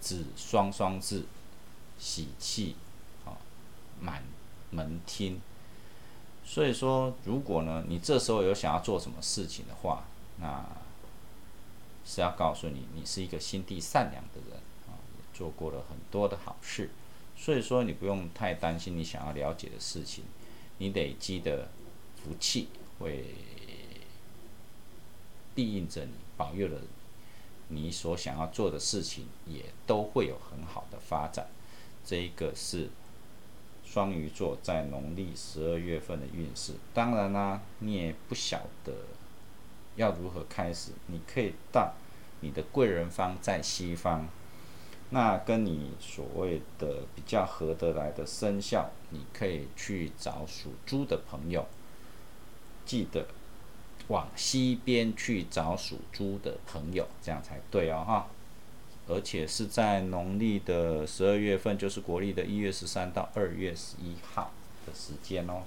[0.00, 1.24] 子双双至，
[1.98, 2.76] 喜气
[3.26, 3.36] 啊
[4.00, 4.24] 满
[4.70, 5.38] 门厅。
[6.44, 10.04] 所以说，如果呢你这时候有想要做什么事情的话，
[10.40, 10.64] 那
[12.06, 14.96] 是要告诉你，你是一个心地善良的人啊，
[15.34, 16.90] 做过了很多的好事，
[17.42, 20.22] 所以说你不用太担心你想要了解的事情，
[20.78, 21.66] 你累积的
[22.14, 22.68] 福气
[23.00, 23.24] 会
[25.52, 26.78] 庇应着你，保佑了
[27.66, 31.48] 你所想要做的事情，也都会有很好的发展。
[32.04, 32.88] 这一个是
[33.84, 36.74] 双鱼座在农历十二月份的运势。
[36.94, 38.94] 当然啦，你也不晓得。
[39.96, 40.92] 要如何开始？
[41.08, 41.94] 你可以到
[42.38, 44.28] 你的贵人方在西方，
[45.14, 51.66] 那跟你所谓的比较合得来的生肖，你可以去找属猪的朋友。
[52.86, 53.26] 记得
[54.08, 58.26] 往西边去找属猪的朋友，这样才对哦哈。
[59.06, 64.50] 而且是在农历的十二月份，就是国历的一月十三到二月十一号
[64.86, 65.64] 的时间哦。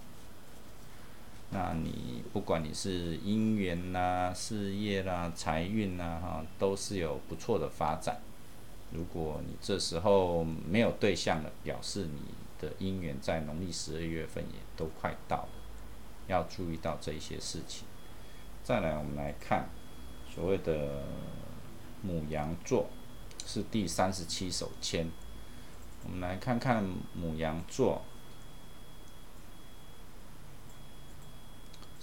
[1.51, 8.19] 那你不管你是姻缘啦、事业啦、财运啦，哈，都是有不错的发展。
[8.91, 12.21] 如果你这时候没有对象了，表示你
[12.59, 15.49] 的姻缘在农历十二月份也都快到了，
[16.27, 17.85] 要注意到这一些事情。
[18.63, 19.69] 再来，我们来看
[20.33, 21.03] 所谓的
[22.01, 22.87] 母羊座
[23.45, 25.09] 是第三十七手签，
[26.03, 28.01] 我们来看看母羊座。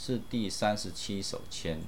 [0.04, 1.80] 是第三十七手签，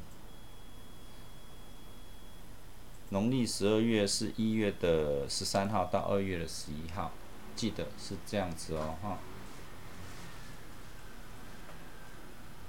[3.10, 7.12] 农历十二月是一月的十三号到二月的十一号，
[7.54, 9.18] 记得是这样子哦，哈。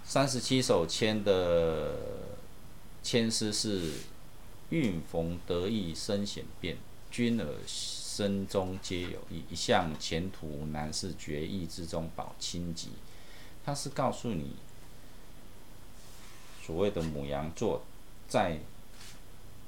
[0.03, 1.95] 三十七首签的
[3.01, 3.91] 签诗是
[4.69, 6.77] “运逢得意身险变，
[7.09, 12.89] 君尔身中皆有意，一向前途难事，决意之中保清吉”。
[13.65, 14.55] 他是告诉你，
[16.63, 17.81] 所谓的母羊座，
[18.27, 18.59] 在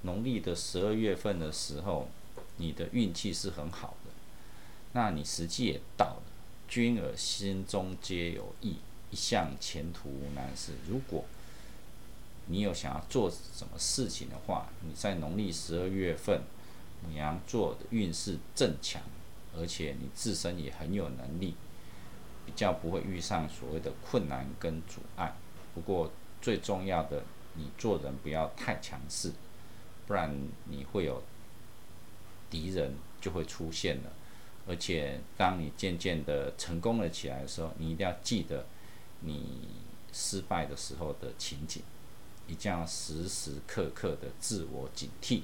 [0.07, 2.07] 农历的十二月份的时候，
[2.55, 4.11] 你的运气是很好的。
[4.93, 6.23] 那你时机也到了，
[6.67, 8.77] 君儿心中皆有意。
[9.09, 10.73] 一向前途无难事。
[10.85, 11.23] 如果
[12.47, 16.41] 你有想要做什么事情的话，你在农历十二月份，
[17.01, 19.01] 母羊座的运势正强，
[19.57, 21.55] 而且你自身也很有能力，
[22.45, 25.33] 比较不会遇上所谓的困难跟阻碍。
[25.73, 29.31] 不过最重要的，你做人不要太强势，
[30.07, 31.21] 不然你会有
[32.49, 34.11] 敌人就会出现了。
[34.67, 38.65] 而且当你渐渐的成功了起来的时候，你一定要记得。
[39.21, 39.67] 你
[40.13, 41.81] 失败的时候的情景，
[42.45, 45.41] 一定要时时刻刻的自我警惕，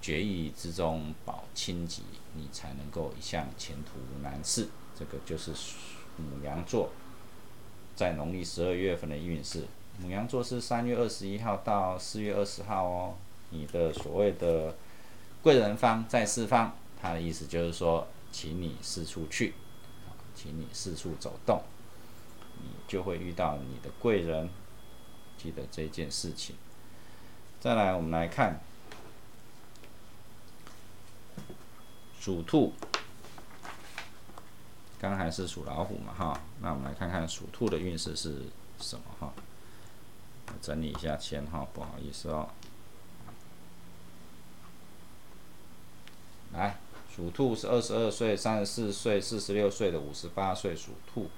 [0.00, 2.04] 决意之中保清吉，
[2.34, 4.68] 你才能够一向前途无难事。
[4.96, 5.50] 这个就是
[6.16, 6.92] 母羊座
[7.96, 9.64] 在农历十二月份的运势。
[9.98, 13.14] 母羊座是三月二十一号到四月二十号哦。
[13.54, 14.74] 你的所谓的
[15.42, 19.54] 贵人方在四方，他的意思就是说，请你四处去，
[20.34, 21.62] 请你四处走动。
[22.62, 24.48] 你就会遇到你的贵人，
[25.36, 26.56] 记得这件事情。
[27.60, 28.60] 再来，我们来看
[32.20, 32.72] 属兔，
[34.98, 36.40] 刚才是属老虎嘛，哈。
[36.60, 38.46] 那我们来看看属兔的运势是
[38.80, 39.32] 什么，哈。
[40.62, 42.48] 整理一下签哈，不好意思哦。
[46.54, 46.78] 来，
[47.14, 51.28] 属兔是二十二岁、三十四岁、四十六岁的五十八岁属兔。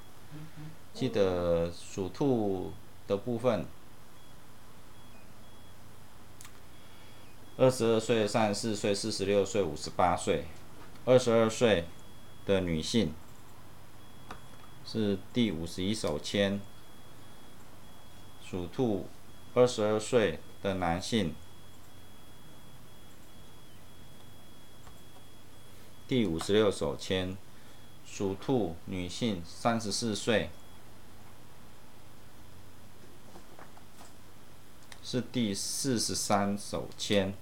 [0.92, 2.72] 记得属兔
[3.06, 3.64] 的部分，
[7.56, 10.44] 二十二岁、三十四岁、四十六岁、五十八岁，
[11.06, 11.86] 二十二岁
[12.44, 13.14] 的女性
[14.84, 16.60] 是第五十一手签。
[18.44, 19.06] 属兔
[19.54, 21.34] 二十二岁的男性，
[26.06, 27.36] 第五十六手签。
[28.06, 30.48] 属兔女性三十四岁。
[35.02, 37.32] 是第四十三手签，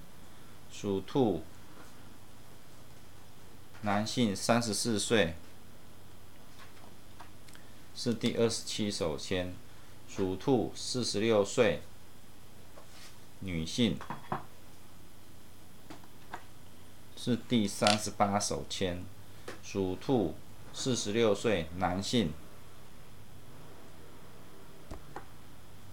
[0.71, 1.43] 属兔，
[3.81, 5.35] 男性三十四岁，
[7.97, 9.55] 是第二十七手签，
[10.07, 11.81] 属兔四十六岁，
[13.41, 13.99] 女性，
[17.25, 18.99] 是第三十八手签，
[19.63, 20.35] 属兔
[20.75, 22.31] 四十六岁，男性。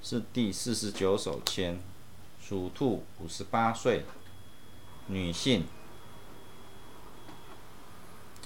[0.02, 1.80] 是第四十九手签，
[2.38, 4.04] 属兔，五十八岁，
[5.08, 5.64] 女性。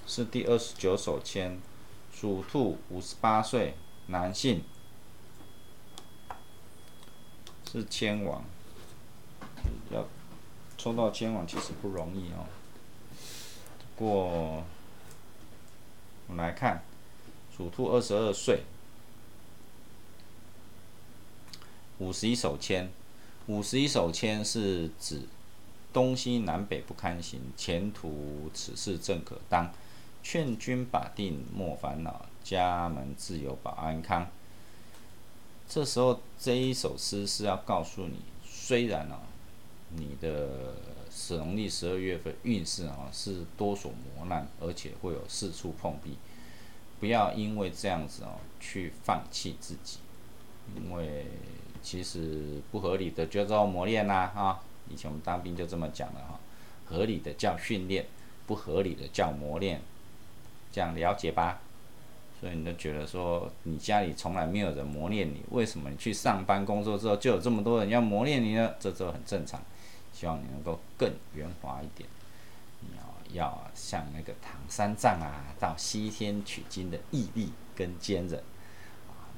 [0.06, 1.60] 是第二十九手签，
[2.14, 3.74] 属兔，五十八岁，
[4.06, 4.64] 男性。
[7.72, 8.46] 是签王，
[9.90, 10.06] 要
[10.78, 12.46] 抽到签王其实不容易哦。
[13.96, 14.64] 过，
[16.28, 16.84] 我们来看，
[17.56, 18.64] 属兔，二十二岁。
[21.98, 22.90] 五十一手签，
[23.48, 25.22] 五十一手签是指
[25.94, 29.72] 东西南北不堪行，前途此事正可当。
[30.22, 34.28] 劝君把定莫烦恼，家门自有保安康。
[35.70, 39.20] 这时候这一首诗是要告诉你，虽然哦，
[39.98, 40.76] 你的
[41.38, 46.18] 农历十二月份运势啊是多所磨难，而且会有四处碰壁，
[47.00, 50.00] 不要因为这样子哦去放弃自己，
[50.76, 51.26] 因为。
[51.86, 54.60] 其实不合理的就叫磨练啦，哈！
[54.90, 56.40] 以前我们当兵就这么讲的哈，
[56.84, 58.08] 合理的叫训练，
[58.48, 59.80] 不合理的叫磨练，
[60.72, 61.62] 这样了解吧？
[62.42, 68.74] 所以你都觉得说，你家里从来没有人磨练你，为什么你去上班工作之后就有这么多人要磨练你呢？
[68.80, 69.62] 这都很正常。
[70.16, 72.08] 希望你能够更圆滑一点，
[72.80, 78.42] 你要要像那个唐三藏啊，到西天取经的毅力跟坚韧。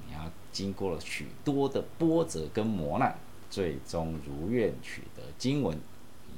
[0.05, 3.17] 你要经过了许多的波折跟磨难，
[3.49, 5.77] 最终如愿取得经文。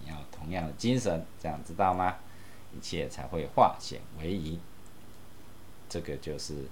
[0.02, 2.16] 你要同样的精神，这样知道吗？
[2.74, 4.58] 一切才会化险为夷。
[5.90, 6.66] 这个就是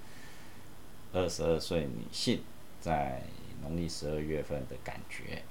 [1.12, 2.42] 二十二岁女性
[2.80, 3.22] 在
[3.62, 5.44] 农历十二月份的感觉。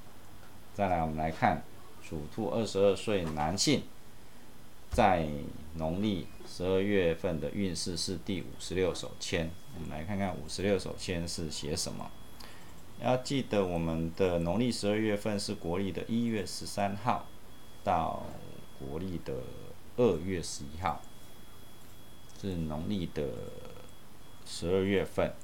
[0.75, 1.63] 再来，我们来看
[2.09, 3.83] 属兔二十二岁男性，
[4.91, 5.27] 在
[5.75, 12.09] 农历十二月份的运势是第五十六手签，我们来看看五十六手签是写什么。
[13.03, 17.27] 要记得我们的农历十二月份是国历的一月十三号
[17.83, 18.25] 到
[18.79, 19.35] 国历的
[19.97, 21.03] 二月十一号，
[22.41, 23.25] 是农历的
[24.47, 25.35] 十二月份。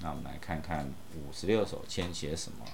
[0.00, 2.64] 那我们来看看五十六手签写什么。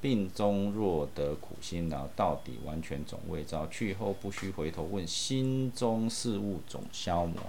[0.00, 3.66] 病中若得苦心劳，到底完全总未招。
[3.66, 7.40] 去后不须回头问，心中事物总消磨。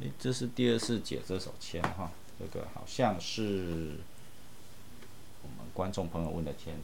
[0.00, 3.98] 诶，这是第二次解这首签哈，这个好像是
[5.42, 6.74] 我们观众朋友问的签，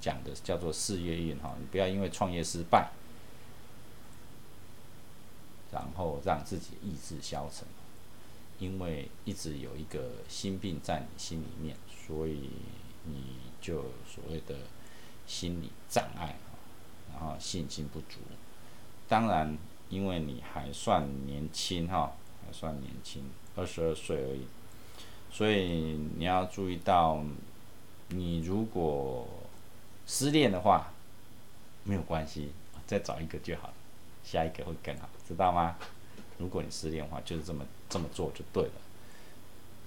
[0.00, 1.54] 讲的叫做事业运哈。
[1.58, 2.90] 你不要因为创业失败，
[5.70, 7.68] 然后让自己意志消沉，
[8.58, 11.76] 因为一直有一个心病在你心里面，
[12.08, 12.50] 所以。
[13.10, 14.54] 你就所谓的
[15.26, 16.36] 心理障碍
[17.10, 18.18] 然后信心不足。
[19.08, 19.56] 当然，
[19.88, 22.12] 因为你还算年轻哈，
[22.44, 23.24] 还算年轻，
[23.56, 24.42] 二十二岁而已，
[25.30, 27.24] 所以你要注意到，
[28.08, 29.26] 你如果
[30.06, 30.92] 失恋的话，
[31.84, 32.52] 没有关系，
[32.86, 33.74] 再找一个就好了，
[34.22, 35.76] 下一个会更好，知道吗？
[36.36, 38.80] 如果你失恋的话，就是这么这么做就对了，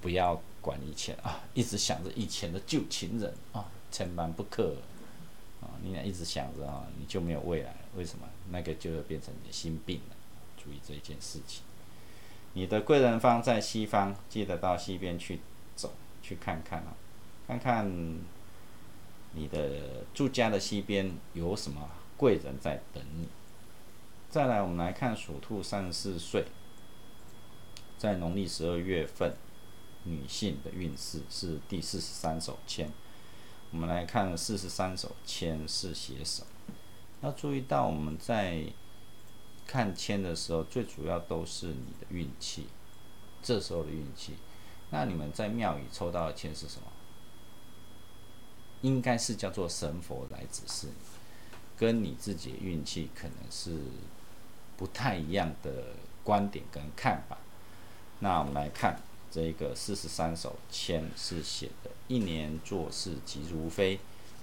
[0.02, 0.42] 不要。
[0.62, 4.76] 管以前啊，一直想着以前的旧情人啊，千万不可
[5.60, 5.74] 啊！
[5.82, 7.76] 你俩一直想着啊，你就没有未来。
[7.96, 8.28] 为什么？
[8.52, 10.16] 那个就会变成你的心病了。
[10.64, 11.64] 注意这一件事情。
[12.54, 15.40] 你的贵人方在西方，记得到西边去
[15.76, 15.92] 走，
[16.22, 16.94] 去看看啊，
[17.48, 18.20] 看看
[19.34, 23.28] 你的住家的西边有什么贵人在等你。
[24.30, 26.46] 再来，我们来看属兔三十四岁，
[27.98, 29.34] 在农历十二月份。
[30.04, 32.90] 女性的运势是第四十三手签，
[33.70, 36.48] 我们来看四十三手签是写什么。
[37.22, 38.66] 要注意到我们在
[39.68, 42.66] 看签的时候，最主要都是你的运气，
[43.44, 44.34] 这时候的运气。
[44.90, 46.88] 那你们在庙宇抽到的签是什么？
[48.82, 50.94] 应该是叫做神佛来指示你，
[51.78, 53.78] 跟你自己的运气可能是
[54.76, 55.94] 不太一样的
[56.24, 57.38] 观点跟看法。
[58.18, 59.00] 那我们来看。
[59.32, 63.98] 这个四十三首签是写的：一年做事急如飞，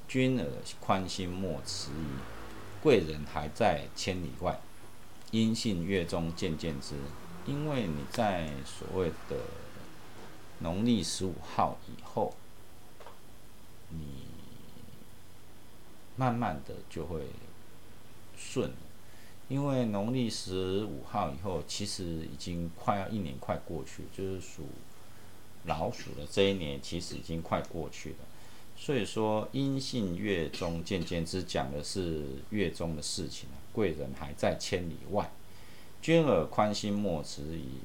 [0.08, 0.46] 君儿
[0.80, 4.58] 宽心莫迟疑，贵人还在千里外，
[5.30, 6.94] 音信月中渐渐知。
[7.44, 9.36] 因为你在所谓的
[10.60, 12.34] 农历十五号以后，
[13.90, 14.24] 你
[16.16, 17.26] 慢慢的就会
[18.36, 18.72] 顺。
[19.48, 24.66] 因为农历十五号以后，其实已经快要一年快过去，就是属
[25.64, 28.16] 老鼠的这一年，其实已经快过去了。
[28.76, 35.30] 所以说，阴性月中渐渐之讲的是月中的事情贵人还在千里外，
[36.02, 37.80] 君尔宽心莫迟疑。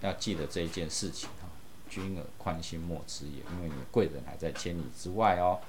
[0.00, 1.48] 要记得这一件事情哈，
[1.88, 5.60] 君尔宽心莫迟疑，因为你贵人还在千里之外哦。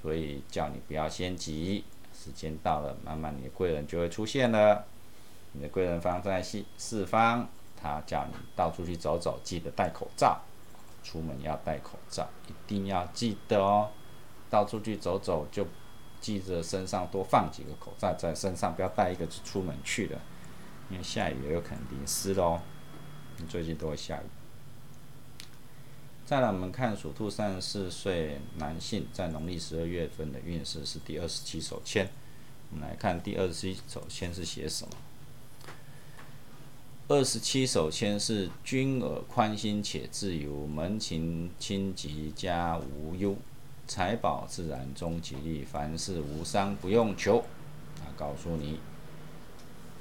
[0.00, 1.84] 所以叫你不要先急，
[2.14, 4.84] 时间到了，慢慢你的贵人就会出现了。
[5.52, 7.46] 你的贵人方在四四方，
[7.76, 10.40] 他叫你到处去走走，记得戴口罩，
[11.02, 13.90] 出门要戴口罩，一定要记得哦。
[14.48, 15.66] 到处去走走，就
[16.20, 20.18] 记着身上多放几个口罩在身上，不要带一个就出门去了，
[20.88, 22.60] 因为下雨也有可能淋湿喽。
[23.36, 24.39] 你最近都会下雨。
[26.30, 32.08] 再来，我们看属兔三十四岁男性在农历十二月份的运势是第二十七手签。
[32.70, 34.92] 我们来看第二十七手签是写什么？
[37.08, 43.34] 二十七手签是君尔宽心且自由，门庭清吉家无忧，
[43.88, 47.44] 财宝自然中吉利，凡事无伤不用求。
[47.96, 48.78] 他告诉你，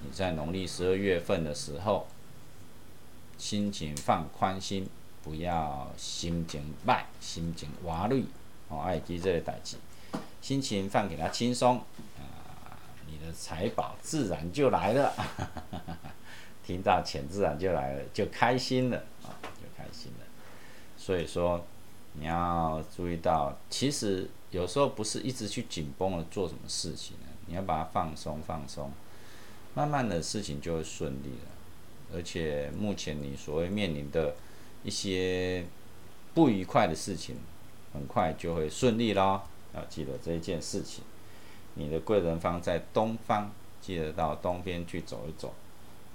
[0.04, 2.06] 你在农历十二月份的时候，
[3.40, 4.88] 心情放宽心。
[5.22, 8.24] 不要心情坏，心情瓦累，
[8.70, 9.76] 哦，爱记这个代志，
[10.42, 11.78] 心情放给他轻松，
[12.18, 15.14] 啊，你的财宝自然就来了，
[16.66, 20.26] 听到钱自然就来了，就开心了，啊，就开心了。
[20.98, 21.66] 所以说，
[22.14, 28.90] 你要注意到，其实有时候不是一直去紧绷的做什么事情，你要把它放松放松，
[29.76, 32.16] 慢慢的事情就会顺利了。
[32.16, 34.34] 而且目前你所谓面临的。
[34.84, 35.66] 一些
[36.34, 37.36] 不愉快的事情，
[37.94, 39.44] 很快就会顺利咯。
[39.74, 41.04] 要记得这一件事情。
[41.76, 45.54] 你的贵人方在东方，记得到东边去走一走，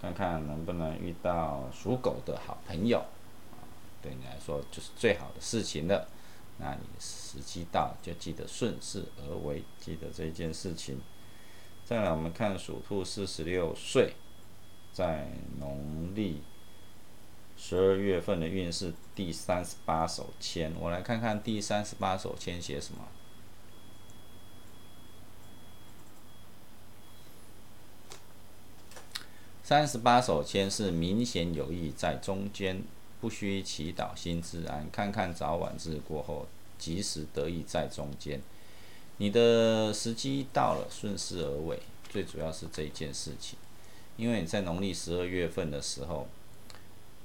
[0.01, 3.03] 看看能不能遇到属狗的好朋友，
[4.03, 6.09] 对你来说就是最好的事情了。
[6.59, 11.01] 那你时机到就记得顺势而为，记得这一件事情。
[11.85, 14.15] 再来，我们看属兔四十六岁，
[14.93, 16.43] 在农历
[17.57, 23.09] 十二月份的运势第三十八手签，我来看看第三十八手签写什么。
[29.63, 32.83] 三十八手签是明显有意在中间，
[33.19, 36.47] 不需祈祷心自安，看看早晚日过后，
[36.79, 38.43] 及时得意在中间。
[39.17, 41.81] 你的时机到了，顺势而为，
[42.11, 43.59] 最主要是这一件事情。
[44.19, 46.29] 因为你在农历十二月份的时候，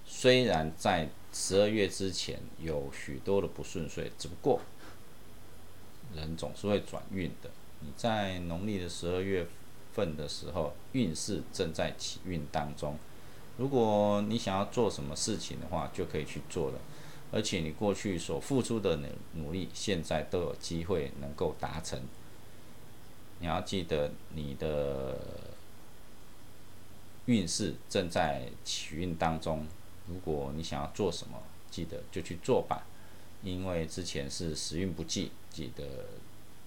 [0.09, 4.59] 虽然在十二月之前有许多的不顺遂，只不过
[6.13, 7.49] 人总是会转运的。
[7.79, 9.47] 你在农历的十二月。
[9.91, 12.95] 份的时候，运势正在起运当中。
[13.57, 16.79] 如果你想要做什么事情的话，就可以去做了。
[17.31, 21.99] 而且你过去所付出的努努力，现在都有机会能够达成。
[23.39, 25.19] 你要记得，你的
[27.25, 29.65] 运势正在起运当中。
[30.09, 31.41] 如果你想要做什么，
[31.71, 32.85] 记得就去做吧。
[33.43, 35.83] 因为之前是时运不济，记得。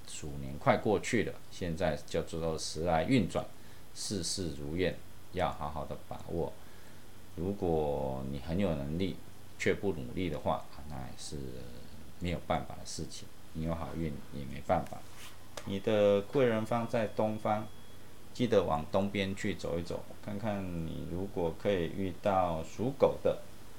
[0.04, 3.46] 鼠年快过去了，现在叫做时来运转，
[3.94, 4.94] 事事如愿，
[5.32, 6.52] 要好好的把握。
[7.36, 9.16] 如果你很有能力
[9.58, 11.36] 却不努力的话，那也是
[12.18, 13.26] 没有办法的事情。
[13.54, 14.98] 你有好运也没办法。
[15.66, 17.66] 你的贵人方在东方，
[18.34, 23.38] 记得往东边去走一走，看看你如果可以遇到属狗的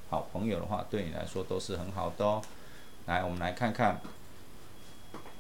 [0.10, 2.42] 好朋友的话，对你来说都是很好的哦。
[3.06, 4.02] 来，我们来看看。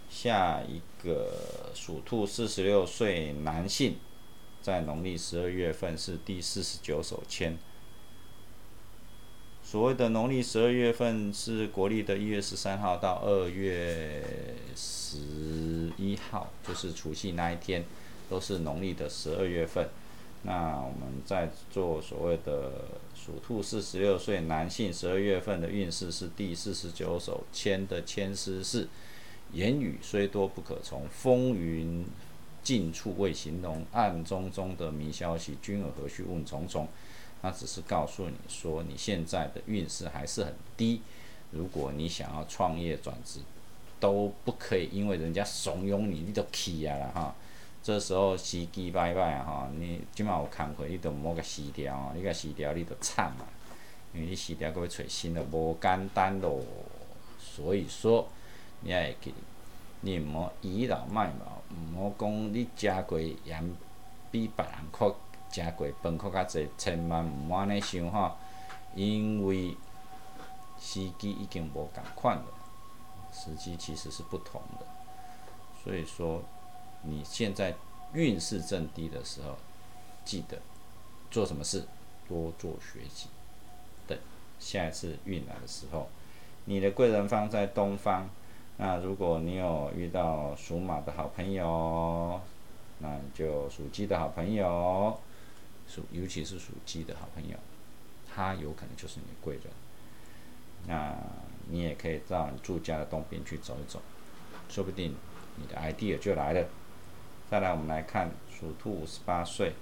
[0.10, 3.96] 下一个属兔四十六岁男性，
[4.62, 7.58] 在农历十二月份是第四十九手签。
[9.64, 14.24] 所谓的农历十二月份是国历的一月十三号到二月
[14.76, 15.18] 十
[15.98, 17.84] 一号，就是除夕那一天，
[18.30, 19.90] 都是农历的十二月份。
[20.44, 22.72] 那我们在做所谓的
[23.16, 28.88] 属兔四十六岁男性十二月份的运势是第四十九首签的签诗是。
[29.52, 32.04] 言语虽多不可从，风云
[32.64, 33.86] 尽处未形容。
[33.92, 36.88] 暗中中的迷消息，君尔何须问重重？
[37.44, 41.02] 那只是告诉你说，你现在的运势还是很低。
[41.52, 43.42] 如果你想要创业转职，
[44.00, 47.36] 都不可以，因为人家怂恿你，你就起啊了哈。
[47.84, 53.46] 这时候时机拜拜啊吼，你今晚有工课，你都莫个辞掉，你甲辞掉你就惨啊，
[54.14, 56.60] 因为你辞掉，搁要找新的，无简单咯。
[57.40, 58.28] 所以说。
[58.86, 59.34] 你也会记，
[60.02, 61.62] 你毋好倚老卖老，
[61.96, 63.76] 毋好讲你食过盐
[64.30, 65.16] 比别人较
[65.50, 68.36] 食过饭较较济，千万毋安尼想吼，
[68.94, 69.70] 因为
[70.78, 72.46] 时机已经无共款了，
[73.32, 74.86] 时机其实是不同的。
[75.82, 76.42] 所以说，
[77.04, 77.76] 你现在
[78.14, 79.58] 运势正低的时候，
[80.26, 80.60] 记得
[81.30, 81.84] 做什么事
[82.28, 83.28] 多做学习，
[84.08, 84.18] 等
[84.60, 86.08] 下一次运来的时候，
[86.66, 88.30] 你的贵人方在东方。
[88.78, 92.42] 那如果你有遇到属马的好朋友，
[93.00, 95.20] 那你就属鸡的好朋友，
[95.88, 97.56] 属尤其是属鸡的好朋友，
[98.34, 99.64] 他有可能就是你的贵人。
[100.88, 101.16] 那
[101.70, 104.02] 你也可以到你住家的东边去走一走，
[104.70, 105.16] 说不定
[105.58, 106.68] 你的 idea 就来了。
[107.54, 109.74] 再来，我们来看属兔五十八岁，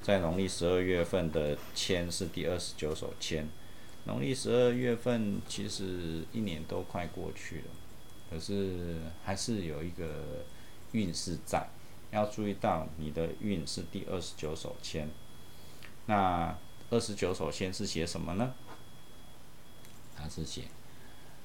[0.00, 3.48] 在农历十二月份的签是第二十九手签。
[4.04, 7.64] 农历十二月份，其实一年都快过去了，
[8.30, 10.44] 可是还是有一个
[10.92, 11.68] 运势在，
[12.12, 15.08] 要注意到你的运是第二十九手签。
[16.06, 16.56] 那
[16.90, 18.54] 二十九手签是写什么呢？
[20.16, 20.62] 它是写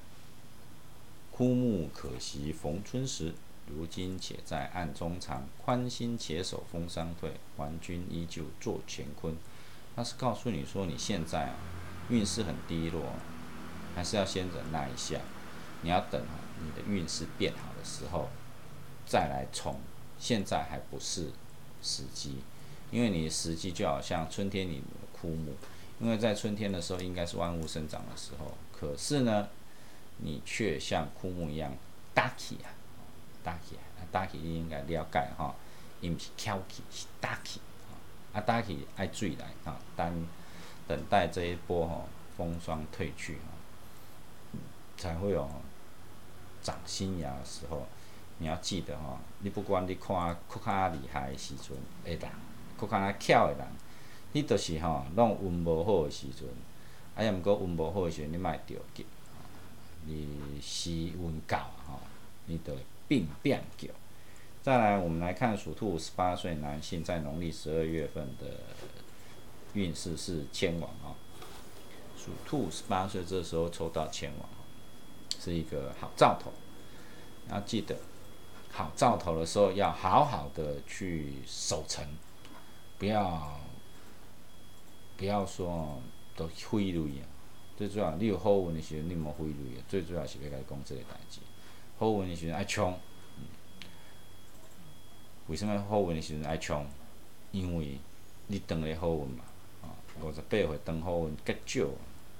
[1.32, 3.34] “枯木可惜逢春时，
[3.76, 5.46] 如今且在暗中藏。
[5.64, 9.36] 宽心且守风霜退，还君依旧坐乾坤。”
[9.94, 11.54] 它是告诉你说，你现在啊。
[12.10, 13.00] 运势很低落，
[13.94, 15.20] 还是要先忍耐一下。
[15.82, 16.20] 你要等
[16.60, 18.28] 你的运势变好的时候
[19.06, 19.80] 再来冲，
[20.18, 21.30] 现在还不是
[21.80, 22.38] 时机。
[22.90, 25.54] 因为你的时机就好像春天里的枯木，
[26.00, 29.48] 因为在春天的时候应该是万物生长的时候，可是呢，
[30.18, 31.72] 你却像枯木一样
[32.12, 32.68] 大起啊，
[33.42, 35.54] 搭起啊，搭起应该了解吼，
[36.00, 37.60] 伊毋是翘起，是搭起
[38.32, 40.26] 啊，搭起爱水来哈，等。
[40.88, 44.58] 等待这一波吼风霜退去吼，
[44.98, 45.48] 才会有
[46.60, 47.86] 长新芽的时候。
[48.38, 51.68] 你要记得吼，你不管你看较较厉害的时阵，
[52.04, 52.30] 会人，
[52.78, 53.66] 较较巧的人，
[54.32, 56.48] 你都是吼，拢运无好的时阵，
[57.14, 59.06] 啊，也毋过运无好的时阵，你莫着急，
[60.04, 62.00] 你时运到吼，
[62.46, 62.74] 你得
[63.08, 63.88] 病变叫。
[64.62, 68.46] 再来，我们来看属兔十八岁男性在农历十二月份的
[69.74, 71.18] 运势是千王啊。
[72.16, 74.48] 属兔十八岁这时候抽到千王，
[75.40, 76.52] 是一个好兆头。
[77.50, 77.96] 要记得，
[78.70, 82.06] 好兆头的时候要好好的去守成，
[82.98, 83.60] 不要
[85.16, 86.00] 不要说
[86.36, 87.26] 都挥泪啊。
[87.76, 89.82] 最主要，你有好运的时候，你莫挥泪啊。
[89.88, 91.40] 最主要是要甲你讲这个代志，
[91.98, 92.98] 好运的时阵爱冲。
[95.48, 96.86] 为什么好运的时阵爱冲？
[97.50, 97.98] 因为
[98.46, 99.44] 你当个好运嘛，
[99.82, 101.86] 啊，五十八岁当好运较少，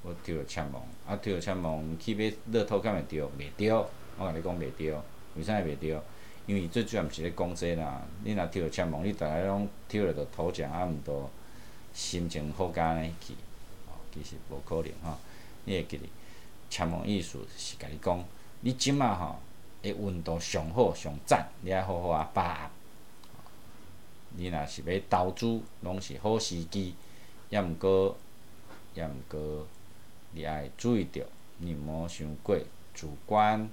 [0.02, 3.30] 我抽着签王，啊，抽着签王去买乐透，敢会着？
[3.38, 3.86] 袂着，
[4.18, 5.04] 我甲你讲袂着。
[5.36, 6.02] 为啥会袂着？
[6.46, 11.30] 因为最主要毋是咧讲这啦，你若抽着签王，你逐个拢抽着着头奖，啊，毋着
[11.92, 13.34] 心情好甲安尼去，
[13.88, 15.18] 哦，其实无可能吼。
[15.64, 16.08] 你会记哩，
[16.70, 18.24] 签王意思是甲你讲，
[18.64, 19.36] 你即马吼，
[19.82, 22.70] 诶运度上好上赞，你爱好好啊把握。
[24.36, 26.94] 你若是要投资，拢是好时机，
[27.50, 28.16] 要毋过，
[28.94, 29.66] 要毋过，
[30.30, 31.26] 你爱注意着，
[31.58, 32.56] 你莫伤过
[32.94, 33.68] 主观，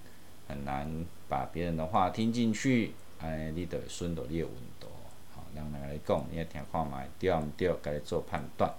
[0.48, 4.88] 很难把别人的话听进去，安尼你着会损到你的运道。
[5.36, 8.74] 好，人来讲，你要听看觅对毋对，家己做判断。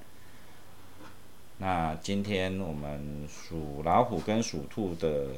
[1.58, 5.28] 那今天我们属老虎跟属兔的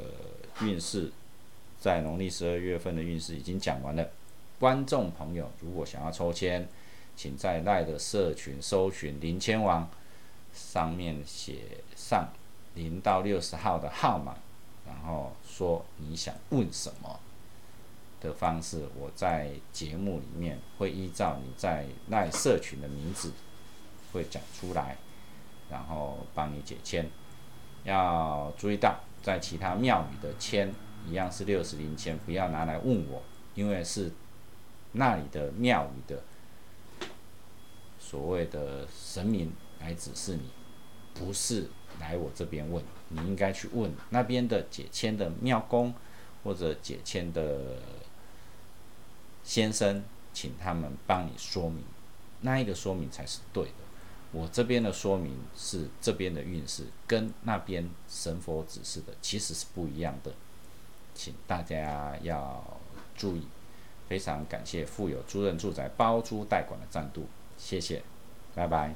[0.61, 1.11] 运势，
[1.81, 4.09] 在农历十二月份的运势已经讲完了。
[4.59, 6.69] 观众朋友，如果想要抽签，
[7.17, 9.89] 请在赖的社群搜寻“林千王”，
[10.55, 11.63] 上面写
[11.97, 12.29] 上
[12.75, 14.37] 零到六十号的号码，
[14.87, 17.19] 然后说你想问什么
[18.21, 23.33] 的方式，我在节目里面会依照你在赖社群的名字
[24.13, 24.97] 会讲出来，
[25.69, 27.09] 然后帮你解签。
[27.85, 30.75] 要注意到，在其他庙宇的签
[31.09, 33.23] 一样是六十零签，不要拿来问我，
[33.55, 34.11] 因为是。
[34.95, 36.23] 那里的庙宇的
[37.99, 39.51] 所谓的神明
[39.81, 40.51] 来指示你，
[41.15, 45.95] 不是来我这边问，你应该去问那边的解签的庙公
[46.45, 47.79] 或者解签的
[49.43, 50.05] 先生，
[50.35, 51.83] 请他们帮你说明，
[52.43, 53.82] 那一个说明才是对的。
[54.33, 60.33] 我这边的说明是这边的运势跟那边神佛指示的其实是不一样的，
[61.15, 62.81] 请大家要
[63.15, 63.47] 注意。
[64.09, 67.27] 非常感谢富有租人住宅包租代管的赞助，
[67.57, 68.03] 谢谢，
[68.55, 68.95] 拜拜。